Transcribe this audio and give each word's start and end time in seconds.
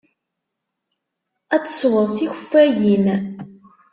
Ad 1.55 1.63
tesweḍ 1.63 2.09
tikeffayin. 2.17 3.05